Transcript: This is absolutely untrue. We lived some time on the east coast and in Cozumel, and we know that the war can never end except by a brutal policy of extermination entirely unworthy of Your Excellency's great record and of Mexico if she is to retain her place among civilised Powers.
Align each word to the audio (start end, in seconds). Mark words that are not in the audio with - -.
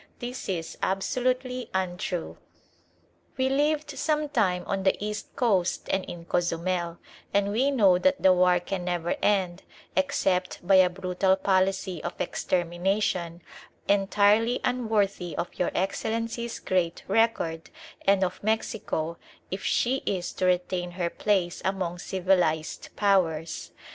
This 0.17 0.49
is 0.49 0.79
absolutely 0.81 1.69
untrue. 1.75 2.39
We 3.37 3.49
lived 3.49 3.99
some 3.99 4.29
time 4.29 4.63
on 4.65 4.81
the 4.81 4.95
east 4.99 5.35
coast 5.35 5.87
and 5.91 6.03
in 6.05 6.25
Cozumel, 6.25 6.97
and 7.35 7.51
we 7.51 7.69
know 7.69 7.99
that 7.99 8.19
the 8.19 8.33
war 8.33 8.59
can 8.59 8.83
never 8.83 9.15
end 9.21 9.61
except 9.95 10.65
by 10.65 10.77
a 10.77 10.89
brutal 10.89 11.35
policy 11.35 12.03
of 12.03 12.19
extermination 12.19 13.43
entirely 13.87 14.59
unworthy 14.63 15.37
of 15.37 15.53
Your 15.59 15.69
Excellency's 15.75 16.57
great 16.57 17.03
record 17.07 17.69
and 18.03 18.23
of 18.23 18.41
Mexico 18.43 19.19
if 19.51 19.63
she 19.63 19.97
is 20.07 20.33
to 20.33 20.45
retain 20.47 20.89
her 20.93 21.11
place 21.11 21.61
among 21.63 21.99
civilised 21.99 22.89
Powers. 22.95 23.69